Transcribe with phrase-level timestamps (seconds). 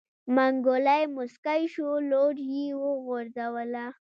[0.35, 3.85] منګلی موسکی شو لور يې وغورځوه.